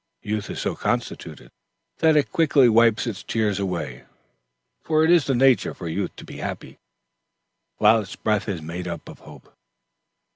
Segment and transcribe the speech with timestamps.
[0.23, 1.51] Youth is so constituted,
[1.99, 4.05] that it quickly wipes its tears away,
[4.83, 6.79] for it is natural for youth to be happy,
[7.77, 9.53] while its breath is made up of hope.